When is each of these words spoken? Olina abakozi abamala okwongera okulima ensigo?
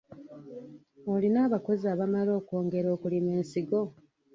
Olina 1.13 1.39
abakozi 1.47 1.85
abamala 1.93 2.31
okwongera 2.39 2.87
okulima 2.95 3.29
ensigo? 3.39 3.81